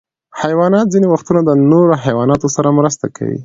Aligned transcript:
حیوانات 0.41 0.87
ځینې 0.93 1.07
وختونه 1.09 1.41
د 1.43 1.51
نورو 1.71 1.93
حیواناتو 2.03 2.47
سره 2.55 2.69
مرسته 2.79 3.05
کوي. 3.17 3.39